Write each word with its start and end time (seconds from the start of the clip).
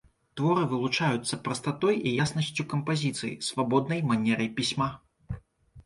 Творы 0.39 0.61
вылучаюцца 0.71 1.39
прастатой 1.49 1.95
і 2.07 2.15
яснасцю 2.25 2.67
кампазіцыі, 2.73 3.33
свабоднай 3.53 4.05
манерай 4.13 4.55
пісьма. 4.61 4.91